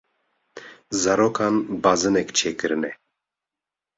Zarokan 1.01 1.55
bazinek 1.83 2.27
çêkirine. 2.37 2.91